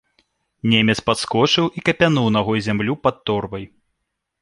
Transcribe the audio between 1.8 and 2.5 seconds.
капянуў